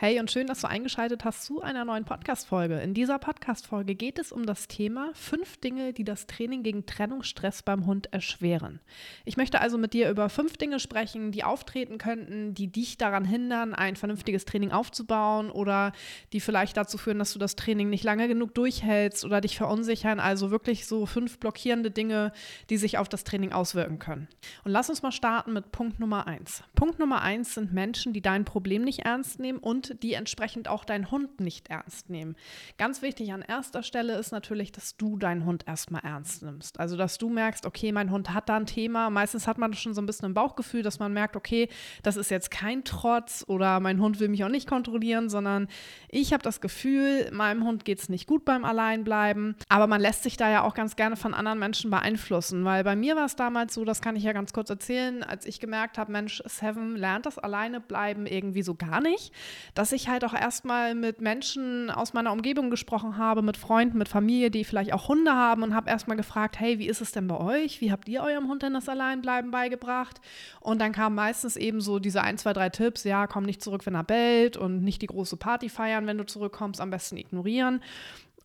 [0.00, 2.78] Hey und schön, dass du eingeschaltet hast zu einer neuen Podcast-Folge.
[2.78, 7.64] In dieser Podcast-Folge geht es um das Thema fünf Dinge, die das Training gegen Trennungsstress
[7.64, 8.78] beim Hund erschweren.
[9.24, 13.24] Ich möchte also mit dir über fünf Dinge sprechen, die auftreten könnten, die dich daran
[13.24, 15.90] hindern, ein vernünftiges Training aufzubauen oder
[16.32, 20.20] die vielleicht dazu führen, dass du das Training nicht lange genug durchhältst oder dich verunsichern.
[20.20, 22.30] Also wirklich so fünf blockierende Dinge,
[22.70, 24.28] die sich auf das Training auswirken können.
[24.62, 26.62] Und lass uns mal starten mit Punkt Nummer eins.
[26.76, 30.84] Punkt Nummer eins sind Menschen, die dein Problem nicht ernst nehmen und die entsprechend auch
[30.84, 32.36] deinen Hund nicht ernst nehmen.
[32.76, 36.80] Ganz wichtig an erster Stelle ist natürlich, dass du deinen Hund erstmal ernst nimmst.
[36.80, 39.10] Also, dass du merkst, okay, mein Hund hat da ein Thema.
[39.10, 41.68] Meistens hat man schon so ein bisschen ein Bauchgefühl, dass man merkt, okay,
[42.02, 45.68] das ist jetzt kein Trotz oder mein Hund will mich auch nicht kontrollieren, sondern
[46.08, 49.56] ich habe das Gefühl, meinem Hund geht es nicht gut beim Alleinbleiben.
[49.68, 52.96] Aber man lässt sich da ja auch ganz gerne von anderen Menschen beeinflussen, weil bei
[52.96, 55.98] mir war es damals so, das kann ich ja ganz kurz erzählen, als ich gemerkt
[55.98, 59.32] habe, Mensch, Seven lernt das Alleinebleiben irgendwie so gar nicht
[59.78, 64.08] dass ich halt auch erstmal mit Menschen aus meiner Umgebung gesprochen habe, mit Freunden, mit
[64.08, 67.28] Familie, die vielleicht auch Hunde haben und habe erstmal gefragt, hey, wie ist es denn
[67.28, 67.80] bei euch?
[67.80, 70.20] Wie habt ihr eurem Hund denn das Alleinbleiben beigebracht?
[70.58, 73.86] Und dann kamen meistens eben so diese ein, zwei, drei Tipps, ja, komm nicht zurück,
[73.86, 77.80] wenn er bellt und nicht die große Party feiern, wenn du zurückkommst, am besten ignorieren.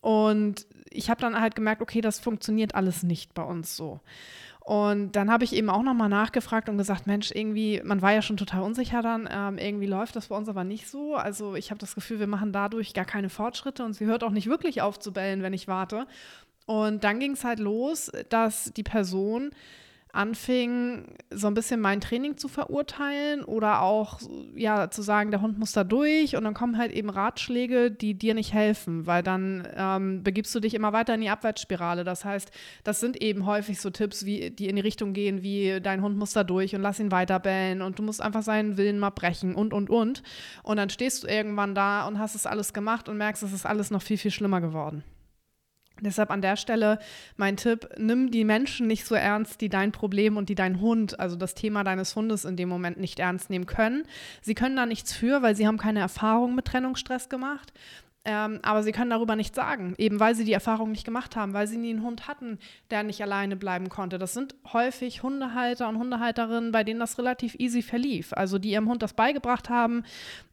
[0.02, 4.02] Und ich habe dann halt gemerkt, okay, das funktioniert alles nicht bei uns so.
[4.64, 8.22] Und dann habe ich eben auch nochmal nachgefragt und gesagt, Mensch, irgendwie, man war ja
[8.22, 11.16] schon total unsicher dann, ähm, irgendwie läuft das bei uns aber nicht so.
[11.16, 14.32] Also ich habe das Gefühl, wir machen dadurch gar keine Fortschritte und sie hört auch
[14.32, 16.08] nicht wirklich auf zu bellen, wenn ich warte.
[16.66, 19.52] Und dann ging es halt los, dass die Person
[20.14, 24.20] anfing, so ein bisschen mein Training zu verurteilen oder auch
[24.56, 28.14] ja zu sagen, der Hund muss da durch und dann kommen halt eben Ratschläge, die
[28.14, 32.04] dir nicht helfen, weil dann ähm, begibst du dich immer weiter in die Abwärtsspirale.
[32.04, 32.52] Das heißt,
[32.84, 36.16] das sind eben häufig so Tipps, wie, die in die Richtung gehen, wie dein Hund
[36.16, 39.10] muss da durch und lass ihn weiter bellen und du musst einfach seinen Willen mal
[39.10, 40.22] brechen und und und.
[40.62, 43.66] Und dann stehst du irgendwann da und hast es alles gemacht und merkst, es ist
[43.66, 45.04] alles noch viel, viel schlimmer geworden.
[46.04, 47.00] Deshalb an der Stelle
[47.38, 51.20] mein Tipp, nimm die Menschen nicht so ernst, die dein Problem und die dein Hund,
[51.20, 54.04] also das Thema deines Hundes in dem Moment nicht ernst nehmen können.
[54.42, 57.74] Sie können da nichts für, weil sie haben keine Erfahrung mit Trennungsstress gemacht.
[58.26, 61.54] Ähm, aber sie können darüber nichts sagen, eben weil sie die Erfahrung nicht gemacht haben,
[61.54, 62.58] weil sie nie einen Hund hatten,
[62.90, 64.18] der nicht alleine bleiben konnte.
[64.18, 68.32] Das sind häufig Hundehalter und Hundehalterinnen, bei denen das relativ easy verlief.
[68.32, 70.04] Also die ihrem Hund das beigebracht haben,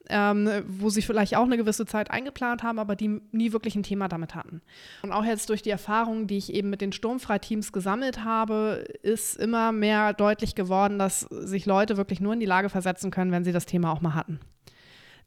[0.09, 3.85] ähm, wo sie vielleicht auch eine gewisse Zeit eingeplant haben, aber die nie wirklich ein
[3.85, 4.63] Thema damit hatten.
[5.03, 9.37] Und auch jetzt durch die Erfahrungen, die ich eben mit den Sturmfreiteams gesammelt habe, ist
[9.37, 13.45] immer mehr deutlich geworden, dass sich Leute wirklich nur in die Lage versetzen können, wenn
[13.45, 14.41] sie das Thema auch mal hatten.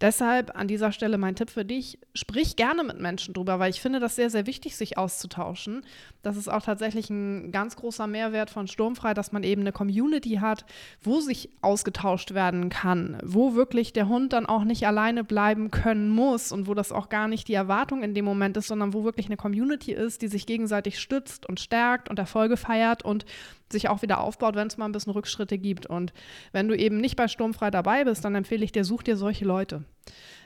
[0.03, 3.79] Deshalb an dieser Stelle mein Tipp für dich, sprich gerne mit Menschen drüber, weil ich
[3.79, 5.85] finde das sehr, sehr wichtig, sich auszutauschen.
[6.23, 10.39] Das ist auch tatsächlich ein ganz großer Mehrwert von Sturmfrei, dass man eben eine Community
[10.41, 10.65] hat,
[11.01, 16.09] wo sich ausgetauscht werden kann, wo wirklich der Hund dann auch nicht alleine bleiben können
[16.09, 19.05] muss und wo das auch gar nicht die Erwartung in dem Moment ist, sondern wo
[19.05, 23.23] wirklich eine Community ist, die sich gegenseitig stützt und stärkt und Erfolge feiert und
[23.72, 25.85] sich auch wieder aufbaut, wenn es mal ein bisschen Rückschritte gibt.
[25.85, 26.13] Und
[26.51, 29.46] wenn du eben nicht bei Sturmfrei dabei bist, dann empfehle ich dir, such dir solche
[29.46, 29.84] Leute.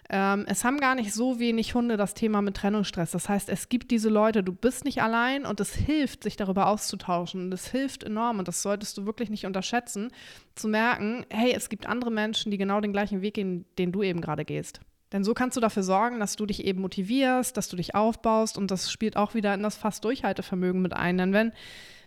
[0.10, 3.12] Ähm, es haben gar nicht so wenig Hunde das Thema mit Trennungsstress.
[3.12, 6.68] Das heißt, es gibt diese Leute, du bist nicht allein und es hilft, sich darüber
[6.68, 7.52] auszutauschen.
[7.52, 10.12] Das hilft enorm und das solltest du wirklich nicht unterschätzen,
[10.56, 14.02] zu merken, hey, es gibt andere Menschen, die genau den gleichen Weg gehen, den du
[14.02, 14.80] eben gerade gehst.
[15.12, 18.58] Denn so kannst du dafür sorgen, dass du dich eben motivierst, dass du dich aufbaust
[18.58, 21.18] und das spielt auch wieder in das fast Durchhaltevermögen mit ein.
[21.18, 21.54] Denn wenn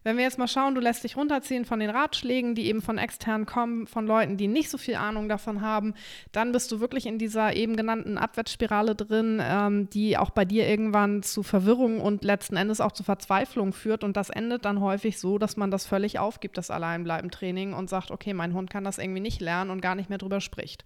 [0.02, 2.98] wenn wir jetzt mal schauen, du lässt dich runterziehen von den Ratschlägen, die eben von
[2.98, 5.94] extern kommen, von Leuten, die nicht so viel Ahnung davon haben,
[6.32, 10.66] dann bist du wirklich in dieser eben genannten Abwärtsspirale drin, ähm, die auch bei dir
[10.68, 14.04] irgendwann zu Verwirrung und letzten Endes auch zu Verzweiflung führt.
[14.04, 18.10] Und das endet dann häufig so, dass man das völlig aufgibt, das Alleinbleiben-Training und sagt,
[18.10, 20.84] okay, mein Hund kann das irgendwie nicht lernen und gar nicht mehr drüber spricht.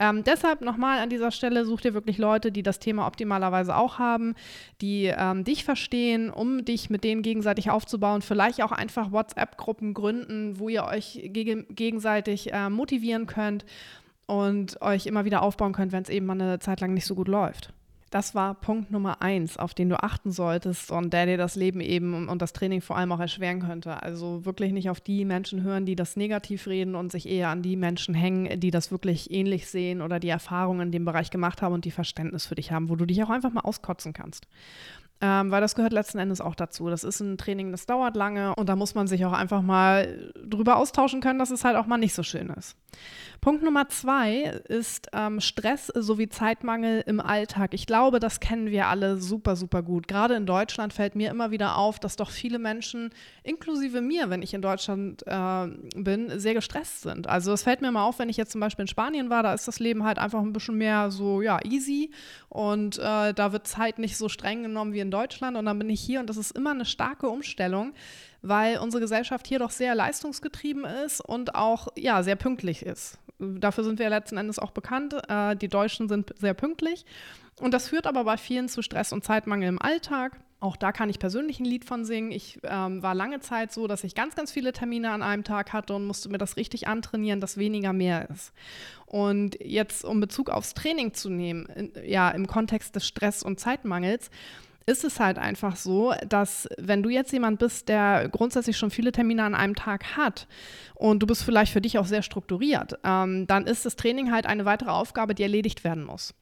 [0.00, 3.98] Ähm, deshalb nochmal an dieser Stelle, such dir wirklich Leute, die das Thema optimalerweise auch
[3.98, 4.34] haben,
[4.80, 8.22] die ähm, dich verstehen, um dich mit denen gegenseitig aufzubauen.
[8.22, 13.64] Vielleicht auch einfach WhatsApp-Gruppen gründen, wo ihr euch geg gegenseitig äh, motivieren könnt
[14.26, 17.14] und euch immer wieder aufbauen könnt, wenn es eben mal eine Zeit lang nicht so
[17.14, 17.72] gut läuft.
[18.10, 21.80] Das war Punkt Nummer eins, auf den du achten solltest und der dir das Leben
[21.80, 24.02] eben und das Training vor allem auch erschweren könnte.
[24.02, 27.60] Also wirklich nicht auf die Menschen hören, die das negativ reden und sich eher an
[27.60, 31.60] die Menschen hängen, die das wirklich ähnlich sehen oder die Erfahrungen in dem Bereich gemacht
[31.60, 34.46] haben und die Verständnis für dich haben, wo du dich auch einfach mal auskotzen kannst.
[35.20, 36.88] Ähm, weil das gehört letzten Endes auch dazu.
[36.88, 40.32] Das ist ein Training, das dauert lange und da muss man sich auch einfach mal
[40.34, 42.76] drüber austauschen können, dass es halt auch mal nicht so schön ist.
[43.40, 47.72] Punkt Nummer zwei ist ähm, Stress sowie Zeitmangel im Alltag.
[47.72, 50.08] Ich glaube, das kennen wir alle super, super gut.
[50.08, 53.10] Gerade in Deutschland fällt mir immer wieder auf, dass doch viele Menschen,
[53.44, 57.28] inklusive mir, wenn ich in Deutschland äh, bin, sehr gestresst sind.
[57.28, 59.54] Also es fällt mir mal auf, wenn ich jetzt zum Beispiel in Spanien war, da
[59.54, 62.10] ist das Leben halt einfach ein bisschen mehr so, ja, easy
[62.48, 65.90] und äh, da wird Zeit nicht so streng genommen wie in Deutschland und dann bin
[65.90, 67.92] ich hier und das ist immer eine starke Umstellung
[68.40, 73.84] weil unsere Gesellschaft hier doch sehr leistungsgetrieben ist und auch ja, sehr pünktlich ist dafür
[73.84, 75.14] sind wir letzten Endes auch bekannt.
[75.28, 77.04] Äh, die Deutschen sind sehr pünktlich.
[77.60, 80.40] Und das führt aber bei vielen zu Stress und Zeitmangel im Alltag.
[80.60, 82.32] Auch da kann ich persönlich ein Lied von singen.
[82.32, 85.72] Ich ähm, war lange Zeit so, dass ich ganz, ganz viele Termine an einem Tag
[85.72, 88.52] hatte und musste mir das richtig antrainieren, dass weniger mehr ist.
[89.06, 93.60] Und jetzt, um Bezug aufs Training zu nehmen, in, ja, im Kontext des Stress und
[93.60, 94.30] Zeitmangels,
[94.88, 99.12] ist es halt einfach so, dass wenn du jetzt jemand bist, der grundsätzlich schon viele
[99.12, 100.48] Termine an einem Tag hat
[100.94, 104.46] und du bist vielleicht für dich auch sehr strukturiert, ähm, dann ist das Training halt
[104.46, 106.34] eine weitere Aufgabe, die erledigt werden muss.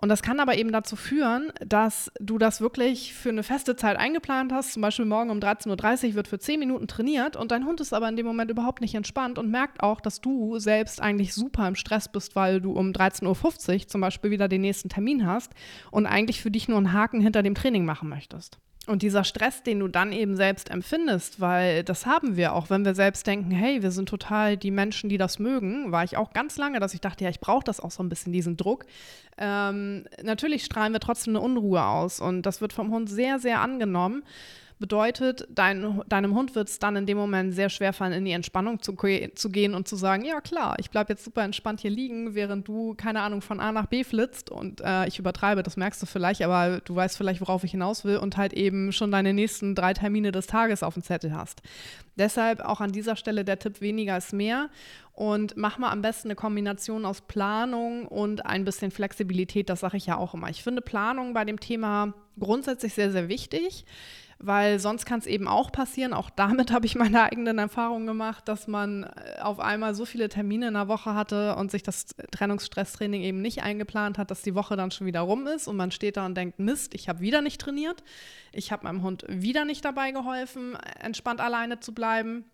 [0.00, 3.96] Und das kann aber eben dazu führen, dass du das wirklich für eine feste Zeit
[3.96, 4.74] eingeplant hast.
[4.74, 7.92] Zum Beispiel morgen um 13.30 Uhr wird für 10 Minuten trainiert und dein Hund ist
[7.92, 11.66] aber in dem Moment überhaupt nicht entspannt und merkt auch, dass du selbst eigentlich super
[11.66, 15.52] im Stress bist, weil du um 13.50 Uhr zum Beispiel wieder den nächsten Termin hast
[15.90, 18.58] und eigentlich für dich nur einen Haken hinter dem Training machen möchtest.
[18.86, 22.86] Und dieser Stress, den du dann eben selbst empfindest, weil das haben wir auch, wenn
[22.86, 26.32] wir selbst denken, hey, wir sind total die Menschen, die das mögen, war ich auch
[26.32, 28.86] ganz lange, dass ich dachte, ja, ich brauche das auch so ein bisschen, diesen Druck.
[29.36, 33.60] Ähm, natürlich strahlen wir trotzdem eine Unruhe aus und das wird vom Hund sehr, sehr
[33.60, 34.22] angenommen.
[34.80, 38.30] Bedeutet, dein, deinem Hund wird es dann in dem Moment sehr schwer fallen, in die
[38.30, 38.94] Entspannung zu,
[39.34, 42.68] zu gehen und zu sagen, ja klar, ich bleibe jetzt super entspannt hier liegen, während
[42.68, 46.06] du, keine Ahnung, von A nach B flitzt und äh, ich übertreibe, das merkst du
[46.06, 49.74] vielleicht, aber du weißt vielleicht, worauf ich hinaus will und halt eben schon deine nächsten
[49.74, 51.60] drei Termine des Tages auf dem Zettel hast.
[52.16, 54.70] Deshalb auch an dieser Stelle der Tipp, weniger ist mehr
[55.12, 59.96] und mach mal am besten eine Kombination aus Planung und ein bisschen Flexibilität, das sage
[59.96, 60.50] ich ja auch immer.
[60.50, 63.84] Ich finde Planung bei dem Thema grundsätzlich sehr, sehr wichtig
[64.40, 68.46] weil sonst kann es eben auch passieren, auch damit habe ich meine eigenen Erfahrungen gemacht,
[68.48, 72.06] dass man äh, auf einmal so viele Termine in der Woche hatte und sich das
[72.30, 75.90] Trennungsstresstraining eben nicht eingeplant hat, dass die Woche dann schon wieder rum ist und man
[75.90, 78.04] steht da und denkt, Mist, ich habe wieder nicht trainiert,
[78.52, 82.44] ich habe meinem Hund wieder nicht dabei geholfen, entspannt alleine zu bleiben.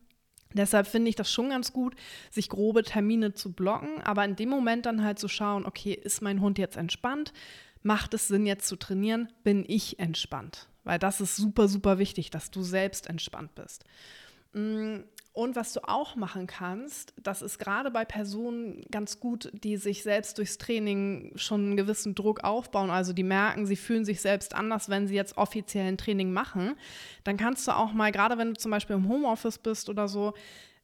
[0.55, 1.97] Deshalb finde ich das schon ganz gut,
[2.31, 6.23] sich grobe Termine zu blocken, aber in dem Moment dann halt zu schauen, okay, ist
[6.23, 7.33] mein Hund jetzt entspannt?
[7.83, 9.29] Macht es Sinn, jetzt zu trainieren?
[9.43, 10.69] Bin ich entspannt?
[10.85, 13.85] Weil das ist super, super wichtig, dass du selbst entspannt bist.
[14.53, 15.01] Mm,
[15.33, 20.05] und was du auch machen kannst, das ist gerade bei Personen ganz gut, die sich
[20.05, 24.55] selbst durchs Training schon einen gewissen Druck aufbauen, also die merken, sie fühlen sich selbst
[24.55, 26.77] anders, wenn sie jetzt offiziell ein Training machen,
[27.25, 30.35] dann kannst du auch mal, gerade wenn du zum Beispiel im Homeoffice bist oder so,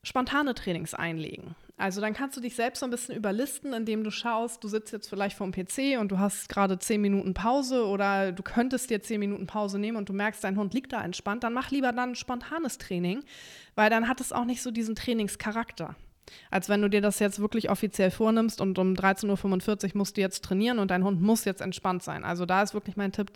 [0.02, 1.54] spontane Trainings einlegen.
[1.80, 4.92] Also dann kannst du dich selbst so ein bisschen überlisten, indem du schaust, du sitzt
[4.92, 8.90] jetzt vielleicht vor dem PC und du hast gerade zehn Minuten Pause oder du könntest
[8.90, 11.70] dir zehn Minuten Pause nehmen und du merkst, dein Hund liegt da entspannt, dann mach
[11.70, 13.24] lieber dann ein spontanes Training,
[13.76, 15.96] weil dann hat es auch nicht so diesen Trainingscharakter.
[16.50, 20.20] Als wenn du dir das jetzt wirklich offiziell vornimmst und um 13.45 Uhr musst du
[20.20, 22.24] jetzt trainieren und dein Hund muss jetzt entspannt sein.
[22.24, 23.30] Also da ist wirklich mein Tipp,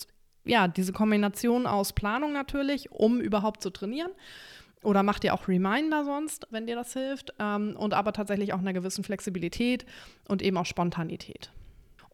[0.45, 4.11] ja, diese Kombination aus Planung natürlich, um überhaupt zu trainieren
[4.85, 7.33] oder mach dir auch Reminder sonst, wenn dir das hilft.
[7.39, 9.87] Ähm, und aber tatsächlich auch einer gewissen Flexibilität
[10.29, 11.51] und eben auch Spontanität.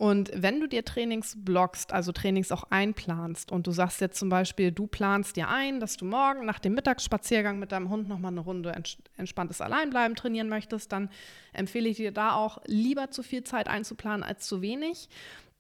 [0.01, 4.31] Und wenn du dir Trainings blockst, also Trainings auch einplanst und du sagst jetzt zum
[4.31, 8.33] Beispiel, du planst dir ein, dass du morgen nach dem Mittagsspaziergang mit deinem Hund nochmal
[8.33, 8.75] eine Runde
[9.19, 11.11] entspanntes Alleinbleiben trainieren möchtest, dann
[11.53, 15.11] empfehle ich dir da auch lieber zu viel Zeit einzuplanen als zu wenig.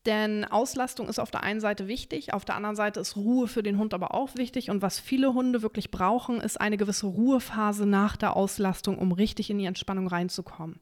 [0.06, 3.62] Denn Auslastung ist auf der einen Seite wichtig, auf der anderen Seite ist Ruhe für
[3.62, 4.70] den Hund aber auch wichtig.
[4.70, 9.50] Und was viele Hunde wirklich brauchen, ist eine gewisse Ruhephase nach der Auslastung, um richtig
[9.50, 10.80] in die Entspannung reinzukommen.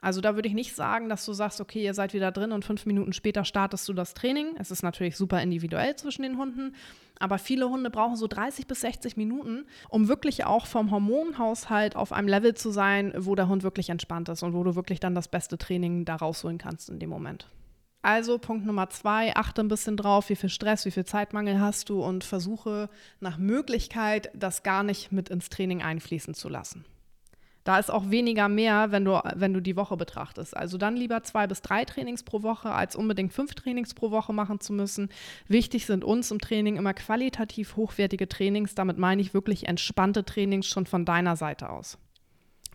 [0.00, 2.64] Also da würde ich nicht sagen, dass du sagst, okay, ihr seid wieder drin und
[2.64, 4.54] fünf Minuten später startest du das Training.
[4.56, 6.76] Es ist natürlich super individuell zwischen den Hunden.
[7.18, 12.12] Aber viele Hunde brauchen so 30 bis 60 Minuten, um wirklich auch vom Hormonhaushalt auf
[12.12, 15.16] einem Level zu sein, wo der Hund wirklich entspannt ist und wo du wirklich dann
[15.16, 17.48] das beste Training da rausholen kannst in dem Moment.
[18.02, 21.90] Also Punkt Nummer zwei, achte ein bisschen drauf, wie viel Stress, wie viel Zeitmangel hast
[21.90, 22.88] du und versuche
[23.20, 26.86] nach Möglichkeit, das gar nicht mit ins Training einfließen zu lassen.
[27.64, 30.56] Da ist auch weniger mehr, wenn du, wenn du die Woche betrachtest.
[30.56, 34.32] Also dann lieber zwei bis drei Trainings pro Woche, als unbedingt fünf Trainings pro Woche
[34.32, 35.10] machen zu müssen.
[35.46, 38.74] Wichtig sind uns im Training immer qualitativ hochwertige Trainings.
[38.74, 41.98] Damit meine ich wirklich entspannte Trainings schon von deiner Seite aus.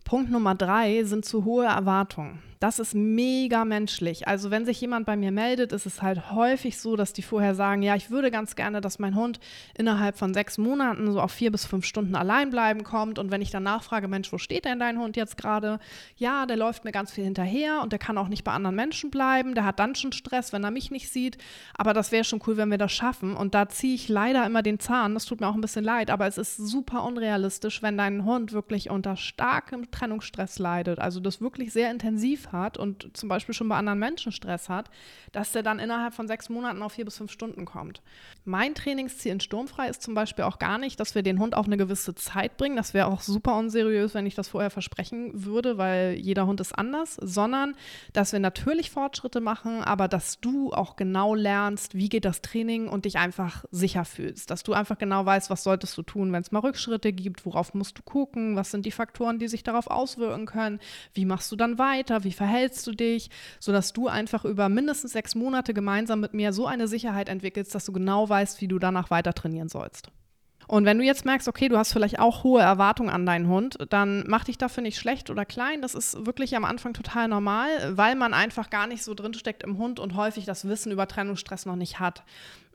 [0.03, 2.44] Punkt Nummer drei sind zu hohe Erwartungen.
[2.60, 4.28] Das ist mega menschlich.
[4.28, 7.56] Also wenn sich jemand bei mir meldet, ist es halt häufig so, dass die vorher
[7.56, 9.40] sagen, ja, ich würde ganz gerne, dass mein Hund
[9.78, 13.20] innerhalb von sechs Monaten so auf vier bis fünf Stunden allein bleiben kommt.
[13.20, 15.80] Und wenn ich dann nachfrage, Mensch, wo steht denn dein Hund jetzt gerade?
[16.16, 19.12] Ja, der läuft mir ganz viel hinterher und der kann auch nicht bei anderen Menschen
[19.12, 19.54] bleiben.
[19.56, 21.38] Der hat dann schon Stress, wenn er mich nicht sieht.
[21.78, 23.36] Aber das wäre schon cool, wenn wir das schaffen.
[23.36, 25.14] Und da ziehe ich leider immer den Zahn.
[25.14, 28.54] Das tut mir auch ein bisschen leid, aber es ist super unrealistisch, wenn dein Hund
[28.54, 31.00] wirklich unter starkem Trennungsstress leidet.
[31.00, 34.90] Also das wirklich sehr intensiv hat und zum Beispiel schon bei anderen Menschen Stress hat,
[35.32, 38.02] dass der dann innerhalb von sechs Monaten auf vier bis fünf Stunden kommt.
[38.44, 41.66] Mein Trainingsziel in Sturmfrei ist zum Beispiel auch gar nicht, dass wir den Hund auf
[41.66, 42.75] eine gewisse Zeit bringen.
[42.75, 46.78] Das wäre auch super unseriös, wenn ich das vorher versprechen würde, weil jeder Hund ist
[46.78, 47.75] anders, sondern
[48.14, 52.88] dass wir natürlich Fortschritte machen, aber dass du auch genau lernst, wie geht das Training
[52.88, 54.52] und dich einfach sicher fühlst.
[54.52, 57.74] Dass du einfach genau weißt, was solltest du tun, wenn es mal Rückschritte gibt, worauf
[57.74, 60.80] musst du gucken, was sind die Faktoren, die sich darauf auswirken können,
[61.14, 65.36] wie machst du dann weiter, wie verhältst du dich, sodass du einfach über mindestens sechs
[65.36, 69.10] Monate gemeinsam mit mir so eine Sicherheit entwickelst, dass du genau weißt, wie du danach
[69.10, 70.10] weiter trainieren sollst.
[70.68, 73.77] Und wenn du jetzt merkst, okay, du hast vielleicht auch hohe Erwartungen an deinen Hund,
[73.89, 75.82] dann mach dich dafür nicht schlecht oder klein.
[75.82, 79.77] Das ist wirklich am Anfang total normal, weil man einfach gar nicht so drinsteckt im
[79.77, 82.24] Hund und häufig das Wissen über Trennungsstress noch nicht hat.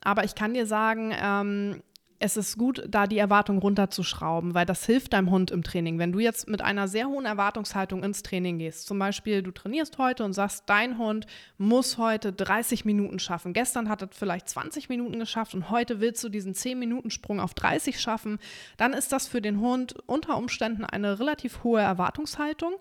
[0.02, 1.82] Aber ich kann dir sagen, ähm,
[2.22, 5.98] es ist gut, da die Erwartung runterzuschrauben, weil das hilft deinem Hund im Training.
[5.98, 9.96] Wenn du jetzt mit einer sehr hohen Erwartungshaltung ins Training gehst, zum Beispiel du trainierst
[9.96, 13.54] heute und sagst, dein Hund muss heute 30 Minuten schaffen.
[13.54, 17.98] Gestern hat er vielleicht 20 Minuten geschafft und heute willst du diesen 10-Minuten-Sprung auf 30
[17.98, 18.38] schaffen,
[18.76, 22.74] dann ist das für den Hund unter Umständen eine relativ hohe Erwartungshaltung.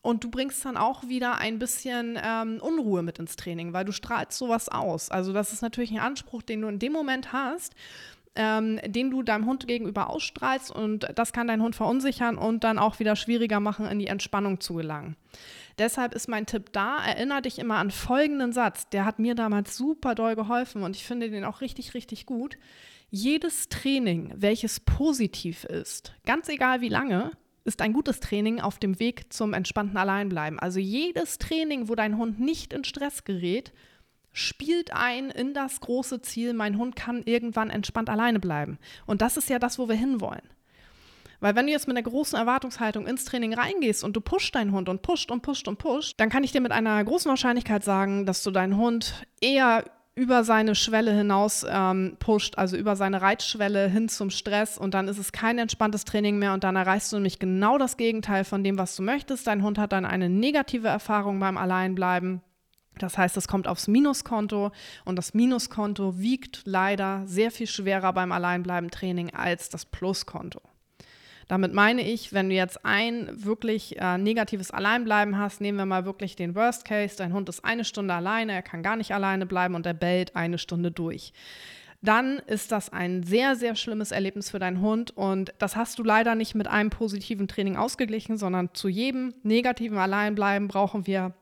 [0.00, 3.92] Und du bringst dann auch wieder ein bisschen ähm, Unruhe mit ins Training, weil du
[3.92, 5.10] strahlst sowas aus.
[5.10, 7.74] Also das ist natürlich ein Anspruch, den du in dem Moment hast
[8.38, 12.78] ähm, den du deinem Hund gegenüber ausstrahlst und das kann deinen Hund verunsichern und dann
[12.78, 15.16] auch wieder schwieriger machen, in die Entspannung zu gelangen.
[15.76, 18.88] Deshalb ist mein Tipp da, erinnere dich immer an folgenden Satz.
[18.90, 22.56] Der hat mir damals super doll geholfen und ich finde den auch richtig, richtig gut.
[23.10, 27.32] Jedes Training, welches positiv ist, ganz egal wie lange,
[27.64, 30.60] ist ein gutes Training auf dem Weg zum entspannten Alleinbleiben.
[30.60, 33.72] Also jedes Training, wo dein Hund nicht in Stress gerät,
[34.38, 38.78] spielt ein in das große Ziel, mein Hund kann irgendwann entspannt alleine bleiben.
[39.06, 40.42] Und das ist ja das, wo wir hinwollen.
[41.40, 44.72] Weil wenn du jetzt mit einer großen Erwartungshaltung ins Training reingehst und du pusht deinen
[44.72, 47.84] Hund und pusht und pusht und pusht, dann kann ich dir mit einer großen Wahrscheinlichkeit
[47.84, 49.84] sagen, dass du deinen Hund eher
[50.16, 55.06] über seine Schwelle hinaus ähm, pusht, also über seine Reitschwelle hin zum Stress und dann
[55.06, 58.64] ist es kein entspanntes Training mehr und dann erreichst du nämlich genau das Gegenteil von
[58.64, 59.46] dem, was du möchtest.
[59.46, 62.42] Dein Hund hat dann eine negative Erfahrung beim Alleinbleiben
[63.02, 64.72] das heißt, es kommt aufs Minuskonto
[65.04, 70.60] und das Minuskonto wiegt leider sehr viel schwerer beim Alleinbleiben-Training als das Pluskonto.
[71.48, 76.04] Damit meine ich, wenn du jetzt ein wirklich äh, negatives Alleinbleiben hast, nehmen wir mal
[76.04, 79.46] wirklich den Worst Case, dein Hund ist eine Stunde alleine, er kann gar nicht alleine
[79.46, 81.32] bleiben und er bellt eine Stunde durch.
[82.02, 86.04] Dann ist das ein sehr, sehr schlimmes Erlebnis für deinen Hund und das hast du
[86.04, 91.34] leider nicht mit einem positiven Training ausgeglichen, sondern zu jedem negativen Alleinbleiben brauchen wir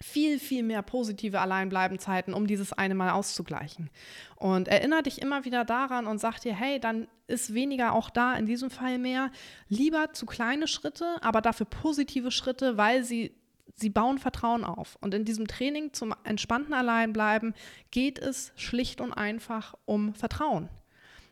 [0.00, 3.90] viel, viel mehr positive Alleinbleibenzeiten, um dieses eine Mal auszugleichen.
[4.36, 8.34] Und erinnere dich immer wieder daran und sag dir, hey, dann ist weniger auch da,
[8.34, 9.30] in diesem Fall mehr.
[9.68, 13.34] Lieber zu kleine Schritte, aber dafür positive Schritte, weil sie,
[13.74, 14.96] sie bauen Vertrauen auf.
[15.00, 17.54] Und in diesem Training zum entspannten Alleinbleiben
[17.90, 20.68] geht es schlicht und einfach um Vertrauen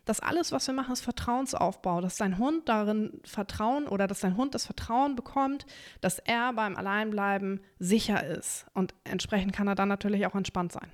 [0.07, 4.37] dass alles, was wir machen, ist Vertrauensaufbau, dass dein Hund darin Vertrauen oder dass dein
[4.37, 5.65] Hund das Vertrauen bekommt,
[6.01, 8.65] dass er beim Alleinbleiben sicher ist.
[8.73, 10.91] Und entsprechend kann er dann natürlich auch entspannt sein.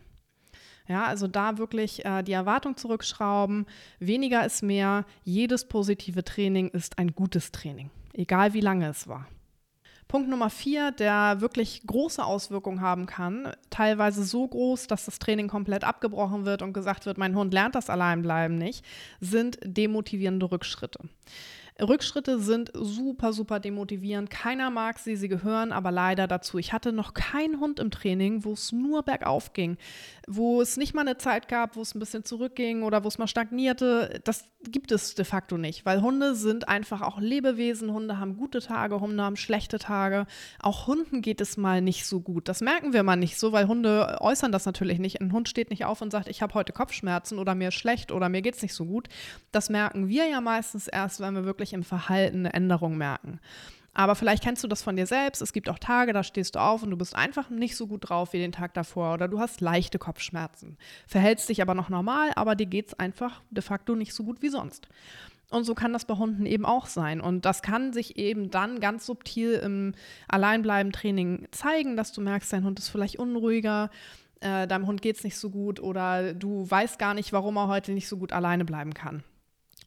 [0.88, 3.66] Ja, also da wirklich äh, die Erwartung zurückschrauben.
[4.00, 5.06] Weniger ist mehr.
[5.24, 9.28] Jedes positive Training ist ein gutes Training, egal wie lange es war.
[10.08, 15.48] Punkt Nummer vier, der wirklich große Auswirkungen haben kann, teilweise so groß, dass das Training
[15.48, 18.86] komplett abgebrochen wird und gesagt wird, mein Hund lernt das Alleinbleiben nicht,
[19.20, 21.00] sind demotivierende Rückschritte.
[21.82, 24.30] Rückschritte sind super, super demotivierend.
[24.30, 26.58] Keiner mag sie, sie gehören aber leider dazu.
[26.58, 29.78] Ich hatte noch keinen Hund im Training, wo es nur bergauf ging,
[30.28, 33.18] wo es nicht mal eine Zeit gab, wo es ein bisschen zurückging oder wo es
[33.18, 34.22] mal stagnierte.
[34.24, 37.92] Das gibt es de facto nicht, weil Hunde sind einfach auch Lebewesen.
[37.92, 40.26] Hunde haben gute Tage, Hunde haben schlechte Tage.
[40.60, 42.48] Auch Hunden geht es mal nicht so gut.
[42.48, 45.20] Das merken wir mal nicht so, weil Hunde äußern das natürlich nicht.
[45.20, 48.12] Ein Hund steht nicht auf und sagt, ich habe heute Kopfschmerzen oder mir ist schlecht
[48.12, 49.10] oder mir geht es nicht so gut.
[49.52, 53.40] Das merken wir ja meistens erst, wenn wir wirklich im Verhalten eine Änderung merken.
[53.94, 55.42] Aber vielleicht kennst du das von dir selbst.
[55.42, 58.10] Es gibt auch Tage, da stehst du auf und du bist einfach nicht so gut
[58.10, 60.78] drauf wie den Tag davor oder du hast leichte Kopfschmerzen.
[61.08, 64.42] Verhältst dich aber noch normal, aber dir geht es einfach de facto nicht so gut
[64.42, 64.88] wie sonst.
[65.52, 67.22] Und so kann das bei Hunden eben auch sein.
[67.22, 69.94] Und das kann sich eben dann ganz subtil im
[70.28, 73.92] Alleinbleiben-Training zeigen, dass du merkst, dein Hund ist vielleicht unruhiger,
[74.40, 77.68] äh, deinem Hund geht es nicht so gut oder du weißt gar nicht, warum er
[77.68, 79.24] heute nicht so gut alleine bleiben kann.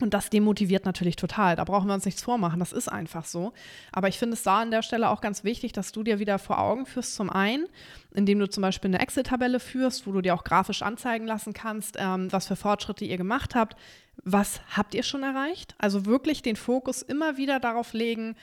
[0.01, 1.57] Und das demotiviert natürlich total.
[1.57, 2.59] Da brauchen wir uns nichts vormachen.
[2.59, 3.53] Das ist einfach so.
[3.93, 6.39] Aber ich finde es da an der Stelle auch ganz wichtig, dass du dir wieder
[6.39, 7.67] vor Augen führst, zum einen,
[8.15, 11.97] indem du zum Beispiel eine Excel-Tabelle führst, wo du dir auch grafisch anzeigen lassen kannst,
[11.99, 13.77] ähm, was für Fortschritte ihr gemacht habt.
[14.25, 15.75] Was habt ihr schon erreicht?
[15.79, 18.37] Also wirklich den Fokus immer wieder darauf legen,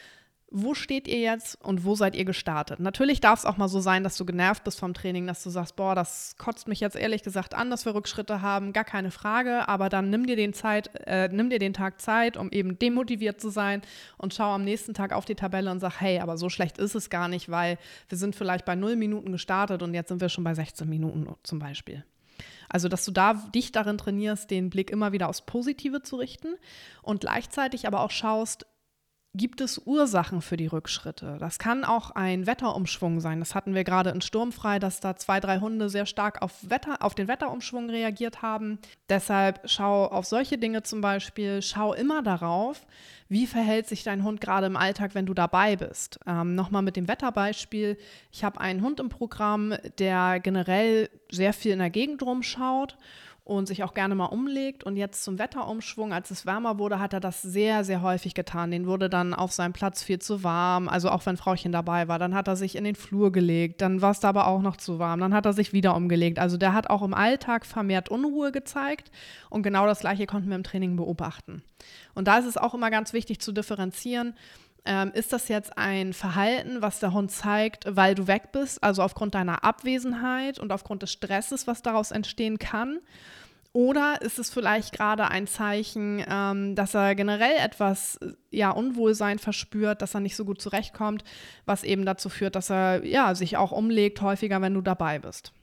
[0.55, 2.79] wo steht ihr jetzt und wo seid ihr gestartet?
[2.79, 5.49] Natürlich darf es auch mal so sein, dass du genervt bist vom Training, dass du
[5.49, 9.09] sagst, boah, das kotzt mich jetzt ehrlich gesagt an, dass wir Rückschritte haben, gar keine
[9.09, 12.77] Frage, aber dann nimm dir den Zeit, äh, nimm dir den Tag Zeit, um eben
[12.77, 13.81] demotiviert zu sein
[14.17, 16.93] und schau am nächsten Tag auf die Tabelle und sag, hey, aber so schlecht ist
[16.93, 20.29] es gar nicht, weil wir sind vielleicht bei null Minuten gestartet und jetzt sind wir
[20.29, 22.05] schon bei 16 Minuten zum Beispiel.
[22.69, 26.55] Also, dass du da dich darin trainierst, den Blick immer wieder aufs Positive zu richten
[27.01, 28.65] und gleichzeitig aber auch schaust,
[29.35, 31.37] gibt es Ursachen für die Rückschritte.
[31.39, 33.39] Das kann auch ein Wetterumschwung sein.
[33.39, 37.01] Das hatten wir gerade in Sturmfrei, dass da zwei, drei Hunde sehr stark auf, Wetter,
[37.01, 38.77] auf den Wetterumschwung reagiert haben.
[39.09, 42.85] Deshalb schau auf solche Dinge zum Beispiel, schau immer darauf,
[43.27, 46.19] wie verhält sich dein Hund gerade im Alltag, wenn du dabei bist.
[46.27, 47.97] Ähm, Nochmal mit dem Wetterbeispiel.
[48.31, 52.97] Ich habe einen Hund im Programm, der generell sehr viel in der Gegend rumschaut
[53.45, 54.85] und sich auch gerne mal umlegt.
[54.85, 58.71] Und jetzt zum Wetterumschwung, als es wärmer wurde, hat er das sehr, sehr häufig getan.
[58.71, 62.19] Den wurde dann auf seinem Platz viel zu warm, also auch wenn Frauchen dabei war.
[62.19, 64.77] Dann hat er sich in den Flur gelegt, dann war es da aber auch noch
[64.77, 65.19] zu warm.
[65.19, 66.39] Dann hat er sich wieder umgelegt.
[66.39, 69.11] Also der hat auch im Alltag vermehrt Unruhe gezeigt.
[69.49, 71.63] Und genau das Gleiche konnten wir im Training beobachten.
[72.15, 74.35] Und da ist es auch immer ganz wichtig zu differenzieren.
[74.85, 79.01] Ähm, ist das jetzt ein Verhalten, was der Hund zeigt, weil du weg bist, also
[79.01, 82.99] aufgrund deiner Abwesenheit und aufgrund des Stresses, was daraus entstehen kann?
[83.71, 88.19] Oder ist es vielleicht gerade ein Zeichen, ähm, dass er generell etwas
[88.51, 91.23] ja, Unwohlsein verspürt, dass er nicht so gut zurechtkommt,
[91.65, 95.53] was eben dazu führt, dass er ja, sich auch umlegt häufiger, wenn du dabei bist?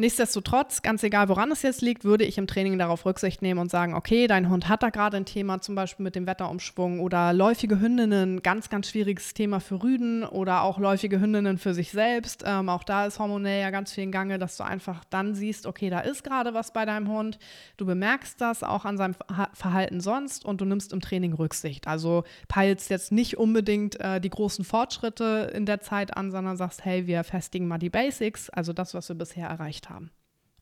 [0.00, 3.70] Nichtsdestotrotz, ganz egal woran es jetzt liegt, würde ich im Training darauf Rücksicht nehmen und
[3.70, 7.34] sagen, okay, dein Hund hat da gerade ein Thema, zum Beispiel mit dem Wetterumschwung oder
[7.34, 12.44] läufige Hündinnen, ganz, ganz schwieriges Thema für Rüden oder auch läufige Hündinnen für sich selbst.
[12.46, 15.66] Ähm, auch da ist hormonell ja ganz viel in Gange, dass du einfach dann siehst,
[15.66, 17.38] okay, da ist gerade was bei deinem Hund.
[17.76, 19.16] Du bemerkst das auch an seinem
[19.52, 21.86] Verhalten sonst und du nimmst im Training Rücksicht.
[21.86, 26.86] Also peilst jetzt nicht unbedingt äh, die großen Fortschritte in der Zeit an, sondern sagst,
[26.86, 30.10] hey, wir festigen mal die Basics, also das, was wir bisher erreicht haben haben.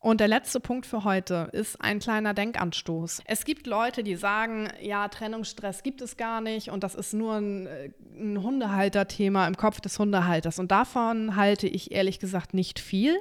[0.01, 3.21] Und der letzte Punkt für heute ist ein kleiner Denkanstoß.
[3.25, 7.35] Es gibt Leute, die sagen, ja, Trennungsstress gibt es gar nicht und das ist nur
[7.35, 10.57] ein, äh, ein Hundehalterthema im Kopf des Hundehalters.
[10.57, 13.17] Und davon halte ich ehrlich gesagt nicht viel.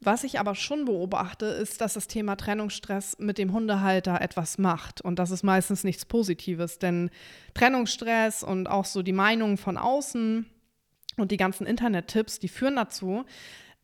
[0.00, 5.00] Was ich aber schon beobachte, ist, dass das Thema Trennungsstress mit dem Hundehalter etwas macht.
[5.00, 7.10] Und das ist meistens nichts Positives, denn
[7.54, 10.46] Trennungsstress und auch so die Meinungen von außen
[11.16, 13.24] und die ganzen Internettipps, die führen dazu,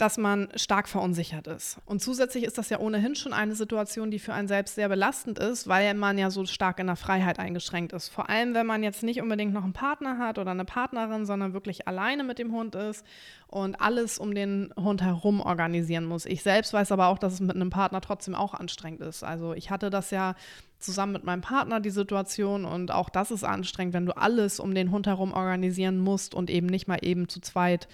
[0.01, 1.79] dass man stark verunsichert ist.
[1.85, 5.39] Und zusätzlich ist das ja ohnehin schon eine Situation, die für einen selbst sehr belastend
[5.39, 8.09] ist, weil man ja so stark in der Freiheit eingeschränkt ist.
[8.09, 11.53] Vor allem, wenn man jetzt nicht unbedingt noch einen Partner hat oder eine Partnerin, sondern
[11.53, 13.05] wirklich alleine mit dem Hund ist
[13.47, 16.25] und alles um den Hund herum organisieren muss.
[16.25, 19.23] Ich selbst weiß aber auch, dass es mit einem Partner trotzdem auch anstrengend ist.
[19.23, 20.35] Also ich hatte das ja
[20.79, 24.75] zusammen mit meinem Partner die Situation und auch das ist anstrengend, wenn du alles um
[24.75, 27.87] den Hund herum organisieren musst und eben nicht mal eben zu zweit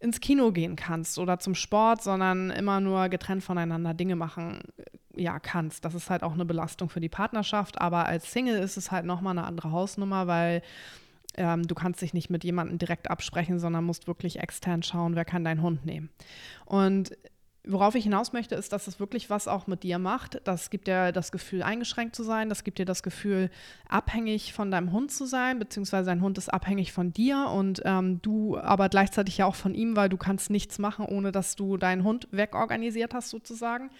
[0.00, 5.22] ins Kino gehen kannst oder zum Sport, sondern immer nur getrennt voneinander Dinge machen äh,
[5.22, 5.84] ja, kannst.
[5.84, 9.06] Das ist halt auch eine Belastung für die Partnerschaft, aber als Single ist es halt
[9.06, 10.62] nochmal eine andere Hausnummer, weil
[11.36, 15.24] ähm, du kannst dich nicht mit jemandem direkt absprechen, sondern musst wirklich extern schauen, wer
[15.24, 16.10] kann deinen Hund nehmen.
[16.66, 17.16] Und
[17.68, 20.40] Worauf ich hinaus möchte, ist, dass es wirklich was auch mit dir macht.
[20.44, 22.48] Das gibt dir das Gefühl, eingeschränkt zu sein.
[22.48, 23.50] Das gibt dir das Gefühl,
[23.88, 28.22] abhängig von deinem Hund zu sein, beziehungsweise dein Hund ist abhängig von dir und ähm,
[28.22, 31.76] du aber gleichzeitig ja auch von ihm, weil du kannst nichts machen, ohne dass du
[31.76, 33.90] deinen Hund wegorganisiert hast, sozusagen.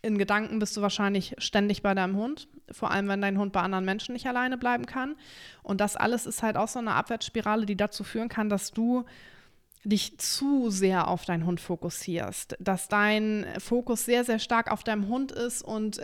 [0.00, 3.60] In Gedanken bist du wahrscheinlich ständig bei deinem Hund, vor allem wenn dein Hund bei
[3.60, 5.16] anderen Menschen nicht alleine bleiben kann.
[5.62, 9.04] Und das alles ist halt auch so eine Abwärtsspirale, die dazu führen kann, dass du
[9.84, 15.08] dich zu sehr auf deinen Hund fokussierst, dass dein Fokus sehr, sehr stark auf deinem
[15.08, 16.00] Hund ist und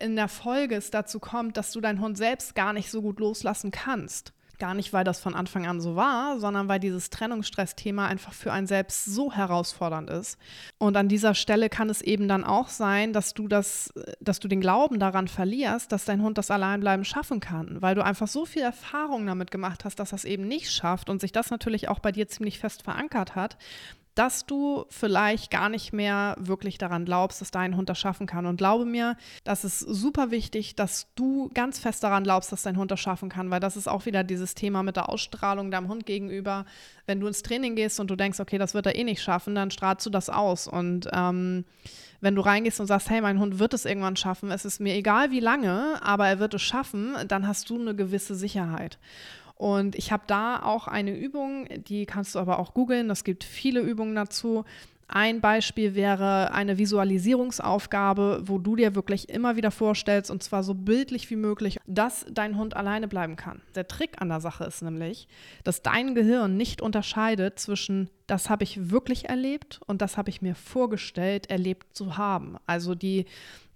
[0.00, 3.20] in der Folge es dazu kommt, dass du deinen Hund selbst gar nicht so gut
[3.20, 4.32] loslassen kannst.
[4.60, 8.52] Gar nicht, weil das von Anfang an so war, sondern weil dieses Trennungsstress-Thema einfach für
[8.52, 10.38] einen selbst so herausfordernd ist.
[10.76, 14.48] Und an dieser Stelle kann es eben dann auch sein, dass du das, dass du
[14.48, 18.44] den Glauben daran verlierst, dass dein Hund das Alleinbleiben schaffen kann, weil du einfach so
[18.44, 21.98] viel Erfahrung damit gemacht hast, dass es eben nicht schafft und sich das natürlich auch
[21.98, 23.56] bei dir ziemlich fest verankert hat,
[24.20, 28.44] dass du vielleicht gar nicht mehr wirklich daran glaubst, dass dein Hund das schaffen kann.
[28.44, 32.76] Und glaube mir, das ist super wichtig, dass du ganz fest daran glaubst, dass dein
[32.76, 35.88] Hund das schaffen kann, weil das ist auch wieder dieses Thema mit der Ausstrahlung deinem
[35.88, 36.66] Hund gegenüber.
[37.06, 39.54] Wenn du ins Training gehst und du denkst, okay, das wird er eh nicht schaffen,
[39.54, 40.68] dann strahlst du das aus.
[40.68, 41.64] Und ähm,
[42.20, 44.94] wenn du reingehst und sagst, hey, mein Hund wird es irgendwann schaffen, es ist mir
[44.96, 48.98] egal wie lange, aber er wird es schaffen, dann hast du eine gewisse Sicherheit.
[49.60, 53.10] Und ich habe da auch eine Übung, die kannst du aber auch googeln.
[53.10, 54.64] Es gibt viele Übungen dazu.
[55.06, 60.72] Ein Beispiel wäre eine Visualisierungsaufgabe, wo du dir wirklich immer wieder vorstellst, und zwar so
[60.72, 63.60] bildlich wie möglich, dass dein Hund alleine bleiben kann.
[63.74, 65.28] Der Trick an der Sache ist nämlich,
[65.62, 70.40] dass dein Gehirn nicht unterscheidet zwischen das habe ich wirklich erlebt und das habe ich
[70.40, 72.56] mir vorgestellt, erlebt zu haben.
[72.64, 73.26] Also die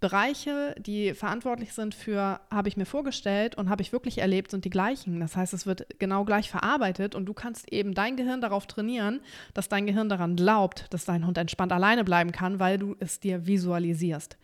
[0.05, 4.67] Bereiche, die verantwortlich sind für habe ich mir vorgestellt und habe ich wirklich erlebt, sind
[4.67, 5.19] die gleichen.
[5.19, 9.21] Das heißt, es wird genau gleich verarbeitet und du kannst eben dein Gehirn darauf trainieren,
[9.55, 13.19] dass dein Gehirn daran glaubt, dass dein Hund entspannt alleine bleiben kann, weil du es
[13.19, 14.37] dir visualisierst.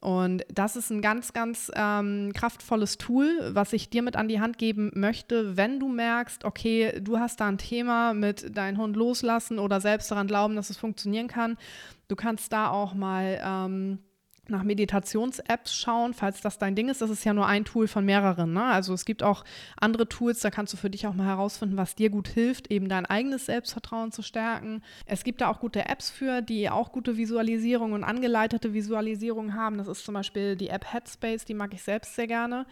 [0.00, 4.40] Und das ist ein ganz, ganz ähm, kraftvolles Tool, was ich dir mit an die
[4.40, 8.96] Hand geben möchte, wenn du merkst, okay, du hast da ein Thema mit deinem Hund
[8.96, 11.56] loslassen oder selbst daran glauben, dass es funktionieren kann.
[12.08, 13.98] Du kannst da auch mal ähm,
[14.50, 17.00] nach Meditations-Apps schauen, falls das dein Ding ist.
[17.00, 18.52] Das ist ja nur ein Tool von mehreren.
[18.52, 18.64] Ne?
[18.64, 19.44] Also es gibt auch
[19.80, 22.88] andere Tools, da kannst du für dich auch mal herausfinden, was dir gut hilft, eben
[22.88, 24.82] dein eigenes Selbstvertrauen zu stärken.
[25.06, 29.78] Es gibt da auch gute Apps für, die auch gute Visualisierung und angeleitete Visualisierung haben.
[29.78, 32.66] Das ist zum Beispiel die App Headspace, die mag ich selbst sehr gerne.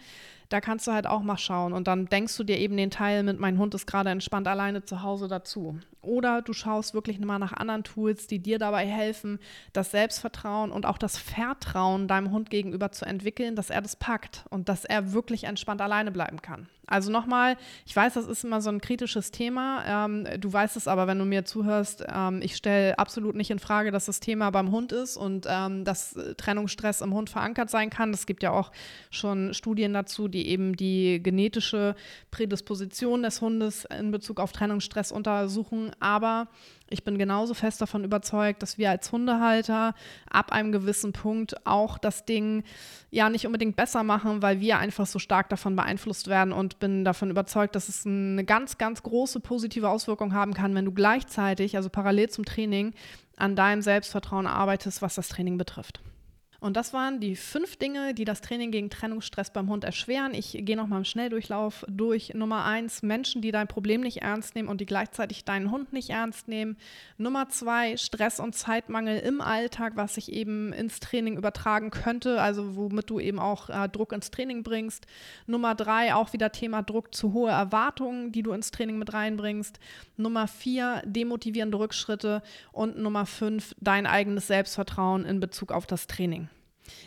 [0.49, 3.23] Da kannst du halt auch mal schauen und dann denkst du dir eben den Teil
[3.23, 5.77] mit, mein Hund ist gerade entspannt alleine zu Hause dazu.
[6.01, 9.39] Oder du schaust wirklich mal nach anderen Tools, die dir dabei helfen,
[9.73, 11.66] das Selbstvertrauen und auch das Vertrauen
[12.07, 16.11] deinem Hund gegenüber zu entwickeln, dass er das packt und dass er wirklich entspannt alleine
[16.11, 16.67] bleiben kann.
[16.87, 20.05] Also nochmal, ich weiß, das ist immer so ein kritisches Thema.
[20.05, 23.59] Ähm, du weißt es aber, wenn du mir zuhörst, ähm, ich stelle absolut nicht in
[23.59, 27.89] Frage, dass das Thema beim Hund ist und ähm, dass Trennungsstress im Hund verankert sein
[27.89, 28.13] kann.
[28.13, 28.71] Es gibt ja auch
[29.11, 31.95] schon Studien dazu, die eben die genetische
[32.31, 35.91] Prädisposition des Hundes in Bezug auf Trennungsstress untersuchen.
[35.99, 36.47] Aber
[36.89, 39.93] ich bin genauso fest davon überzeugt, dass wir als Hundehalter
[40.29, 42.63] ab einem gewissen Punkt auch das Ding
[43.11, 47.05] ja nicht unbedingt besser machen, weil wir einfach so stark davon beeinflusst werden und bin
[47.05, 51.75] davon überzeugt, dass es eine ganz, ganz große positive Auswirkung haben kann, wenn du gleichzeitig,
[51.75, 52.93] also parallel zum Training,
[53.35, 56.01] an deinem Selbstvertrauen arbeitest, was das Training betrifft.
[56.59, 60.33] Und das waren die fünf Dinge, die das Training gegen Trennungsstress beim Hund erschweren.
[60.33, 62.33] Ich gehe nochmal im Schnelldurchlauf durch.
[62.33, 66.09] Nummer eins, Menschen, die dein Problem nicht ernst nehmen und die gleichzeitig deinen Hund nicht
[66.09, 66.77] ernst nehmen.
[67.17, 72.75] Nummer zwei, Stress und Zeitmangel im Alltag, was sich eben ins Training übertragen könnte, also
[72.75, 75.05] womit du eben auch äh, Druck ins Training bringst.
[75.45, 79.79] Nummer drei, auch wieder Thema Druck zu hohe Erwartungen, die du ins Training mit reinbringst.
[80.17, 82.41] Nummer vier, demotivierende Rückschritte.
[82.71, 86.49] Und Nummer fünf, dein eigenes Selbstvertrauen in Bezug auf das Training.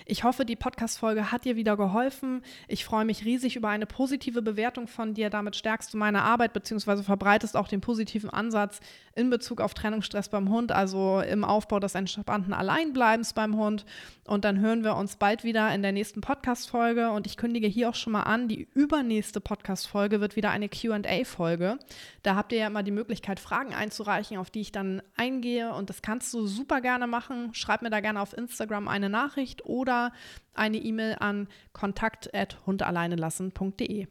[0.07, 2.43] Ich hoffe, die Podcast-Folge hat dir wieder geholfen.
[2.69, 5.31] Ich freue mich riesig über eine positive Bewertung von dir.
[5.31, 7.03] Damit stärkst du meine Arbeit bzw.
[7.03, 8.81] verbreitest auch den positiven Ansatz
[9.15, 13.85] in Bezug auf Trennungsstress beim Hund, also im Aufbau des entspannten Alleinbleibens beim Hund.
[14.27, 17.11] Und dann hören wir uns bald wieder in der nächsten Podcast-Folge.
[17.11, 21.79] Und ich kündige hier auch schon mal an, die übernächste Podcast-Folge wird wieder eine QA-Folge.
[22.23, 25.75] Da habt ihr ja immer die Möglichkeit, Fragen einzureichen, auf die ich dann eingehe.
[25.75, 27.53] Und das kannst du super gerne machen.
[27.55, 30.13] Schreib mir da gerne auf Instagram eine Nachricht oder
[30.55, 34.07] eine E-Mail an kontakt.hundealleinelassen.de.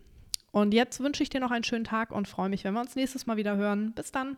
[0.52, 2.96] Und jetzt wünsche ich dir noch einen schönen Tag und freue mich, wenn wir uns
[2.96, 3.94] nächstes Mal wieder hören.
[3.94, 4.36] Bis dann.